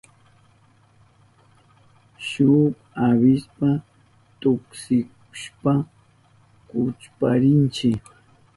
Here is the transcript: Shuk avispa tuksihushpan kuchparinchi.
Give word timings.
Shuk 2.27 2.73
avispa 3.07 3.69
tuksihushpan 4.41 5.79
kuchparinchi. 6.69 7.89